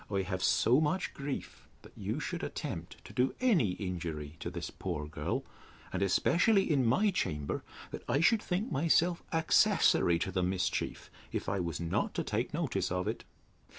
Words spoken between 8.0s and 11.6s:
I should think myself accessary to the mischief, if I